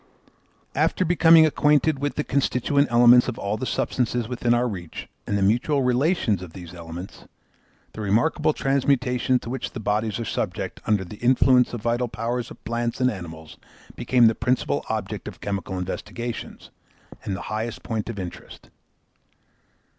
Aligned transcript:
After 0.73 1.05
becoming 1.05 1.45
acquainted 1.45 1.99
with 1.99 2.15
the 2.15 2.23
constituent 2.23 2.87
elements 2.89 3.27
of 3.27 3.37
all 3.37 3.55
the 3.55 3.67
substances 3.67 4.27
within 4.27 4.51
our 4.51 4.67
reach 4.67 5.07
and 5.27 5.37
the 5.37 5.43
mutual 5.43 5.83
relations 5.83 6.41
of 6.41 6.53
these 6.53 6.73
elements, 6.73 7.25
the 7.93 8.01
remarkable 8.01 8.51
transmutations 8.51 9.41
to 9.41 9.51
which 9.51 9.73
the 9.73 9.79
bodies 9.79 10.19
are 10.19 10.25
subject 10.25 10.81
under 10.87 11.05
the 11.05 11.17
influence 11.17 11.71
of 11.71 11.81
the 11.81 11.89
vital 11.89 12.07
powers 12.07 12.49
of 12.49 12.63
plants 12.65 12.99
and 12.99 13.11
animals, 13.11 13.57
became 13.95 14.25
the 14.25 14.33
principal 14.33 14.83
object 14.89 15.27
of 15.27 15.39
chemical 15.39 15.77
investigations, 15.77 16.71
and 17.23 17.35
the 17.35 17.41
highest 17.53 17.83
point 17.83 18.09
of 18.09 18.17
interest. 18.17 18.71